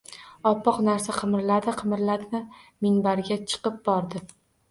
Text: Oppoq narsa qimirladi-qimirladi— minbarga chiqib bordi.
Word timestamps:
Oppoq 0.51 0.77
narsa 0.87 1.13
qimirladi-qimirladi— 1.17 2.41
minbarga 2.87 3.39
chiqib 3.53 3.77
bordi. 3.91 4.23